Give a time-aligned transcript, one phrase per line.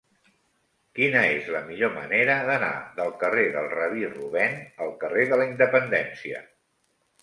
[0.99, 5.51] Quina és la millor manera d'anar del carrer del Rabí Rubèn al carrer de la
[5.57, 6.47] Independència?